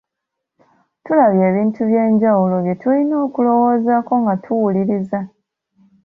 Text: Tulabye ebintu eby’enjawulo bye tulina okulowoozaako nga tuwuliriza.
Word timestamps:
Tulabye 1.03 1.43
ebintu 1.49 1.77
eby’enjawulo 1.85 2.55
bye 2.65 2.75
tulina 2.81 3.15
okulowoozaako 3.25 4.13
nga 4.21 4.33
tuwuliriza. 4.43 5.19